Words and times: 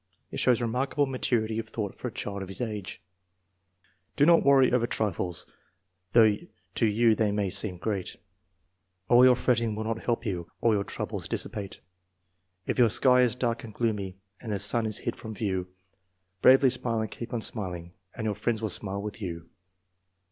It 0.31 0.39
shows 0.39 0.63
remark 0.63 0.93
able 0.93 1.05
maturity 1.05 1.59
of 1.59 1.67
thought 1.69 1.93
for 1.95 2.07
a 2.07 2.11
child 2.11 2.41
of 2.41 2.47
his 2.47 2.59
age: 2.59 3.03
Do 4.15 4.25
not 4.25 4.43
worry 4.43 4.71
over 4.73 4.87
trifles, 4.87 5.45
though 6.13 6.37
to 6.73 6.85
you 6.87 7.13
they 7.13 7.31
may 7.31 7.51
seem 7.51 7.77
great, 7.77 8.15
All 9.09 9.23
your 9.23 9.35
fretting 9.35 9.75
will 9.75 9.83
not 9.83 10.01
help 10.03 10.25
you, 10.25 10.49
or 10.59 10.73
your 10.73 10.83
troubles 10.83 11.27
dissipate. 11.27 11.81
If 12.65 12.79
your 12.79 12.89
sky 12.89 13.21
is 13.21 13.35
dark 13.35 13.63
and 13.63 13.75
gloomy, 13.75 14.17
and 14.39 14.51
the 14.51 14.57
sun 14.57 14.87
is 14.87 14.97
hid 14.97 15.15
from 15.15 15.35
view, 15.35 15.67
Bravely 16.41 16.71
smile 16.71 17.01
and 17.01 17.11
keep 17.11 17.31
on 17.31 17.41
smiling, 17.41 17.93
And 18.15 18.25
your 18.25 18.33
friends 18.33 18.59
will 18.59 18.69
smile 18.69 19.03
with 19.03 19.21
you. 19.21 19.51